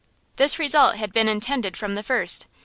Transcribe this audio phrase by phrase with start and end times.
[0.37, 2.47] "This result had been intended from the first!